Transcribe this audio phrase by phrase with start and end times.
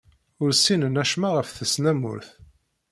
[0.41, 2.27] Ur ssinen acemma ɣef tesnamurt.